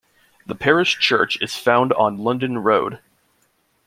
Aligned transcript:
The 0.47 0.55
parish 0.55 0.97
church 0.97 1.39
is 1.43 1.55
found 1.55 1.93
on 1.93 2.17
London 2.17 2.57
Road. 2.57 3.01